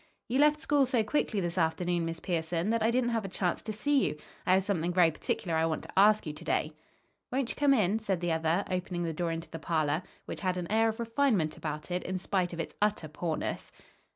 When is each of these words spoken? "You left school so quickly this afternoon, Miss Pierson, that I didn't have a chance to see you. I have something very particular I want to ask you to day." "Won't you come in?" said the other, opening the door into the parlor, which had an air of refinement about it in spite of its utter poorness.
"You 0.27 0.39
left 0.39 0.59
school 0.59 0.87
so 0.87 1.03
quickly 1.03 1.41
this 1.41 1.59
afternoon, 1.59 2.05
Miss 2.05 2.19
Pierson, 2.19 2.71
that 2.71 2.81
I 2.81 2.89
didn't 2.89 3.11
have 3.11 3.23
a 3.23 3.27
chance 3.29 3.61
to 3.61 3.71
see 3.71 4.03
you. 4.07 4.17
I 4.47 4.55
have 4.55 4.63
something 4.63 4.91
very 4.91 5.11
particular 5.11 5.55
I 5.55 5.67
want 5.67 5.83
to 5.83 5.91
ask 5.95 6.25
you 6.25 6.33
to 6.33 6.43
day." 6.43 6.73
"Won't 7.31 7.49
you 7.51 7.55
come 7.55 7.71
in?" 7.71 7.99
said 7.99 8.19
the 8.19 8.31
other, 8.31 8.63
opening 8.71 9.03
the 9.03 9.13
door 9.13 9.31
into 9.31 9.51
the 9.51 9.59
parlor, 9.59 10.01
which 10.25 10.41
had 10.41 10.57
an 10.57 10.71
air 10.71 10.89
of 10.89 10.99
refinement 10.99 11.55
about 11.55 11.91
it 11.91 12.01
in 12.01 12.17
spite 12.17 12.51
of 12.51 12.59
its 12.59 12.73
utter 12.81 13.07
poorness. 13.07 13.71